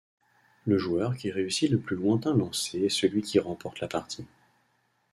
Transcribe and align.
Le 0.65 0.79
joueur 0.79 1.15
qui 1.15 1.29
réussit 1.29 1.69
le 1.69 1.77
plus 1.77 1.95
lointain 1.95 2.33
lancé 2.33 2.79
est 2.79 2.89
celui 2.89 3.21
qui 3.21 3.37
remporte 3.37 3.81
la 3.81 3.87
partie. 3.87 4.25